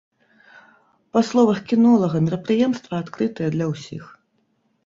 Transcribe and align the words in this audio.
Па 1.17 1.21
словах 1.29 1.59
кінолага, 1.71 2.17
мерапрыемства 2.31 2.93
адкрытае 3.05 3.49
для 3.59 3.65
ўсіх. 3.75 4.03